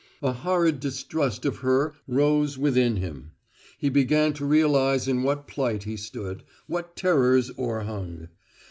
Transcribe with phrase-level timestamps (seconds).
[0.23, 3.33] A horrid distrust of her rose within him:
[3.77, 8.29] he began to realize in what plight he stood, what terrors o'erhung.